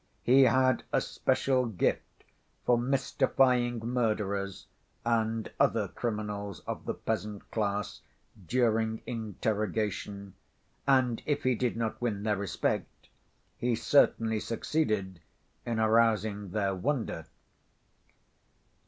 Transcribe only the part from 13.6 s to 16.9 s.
certainly succeeded in arousing their